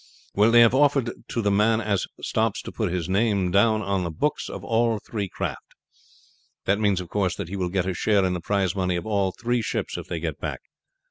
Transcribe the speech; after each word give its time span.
"Well, 0.33 0.49
they 0.49 0.61
have 0.61 0.73
offered 0.73 1.11
to 1.27 1.43
the 1.43 1.51
man 1.51 1.79
as 1.79 2.07
stops 2.23 2.63
to 2.63 2.71
put 2.71 2.91
his 2.91 3.07
name 3.07 3.51
down 3.51 3.83
on 3.83 4.03
the 4.03 4.09
books 4.09 4.49
of 4.49 4.63
all 4.63 4.95
the 4.95 4.99
three 4.99 5.29
craft. 5.29 5.75
That 6.65 6.79
means, 6.79 7.01
of 7.01 7.09
course, 7.09 7.35
that 7.35 7.49
he 7.49 7.55
will 7.55 7.69
get 7.69 7.85
a 7.85 7.93
share 7.93 8.25
in 8.25 8.33
the 8.33 8.41
prize 8.41 8.75
money 8.75 8.95
of 8.95 9.05
all 9.05 9.31
three 9.31 9.61
ships 9.61 9.99
if 9.99 10.07
they 10.07 10.19
get 10.19 10.39
back. 10.39 10.61